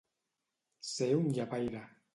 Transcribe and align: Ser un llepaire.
Ser 0.93 1.11
un 1.19 1.31
llepaire. 1.39 1.89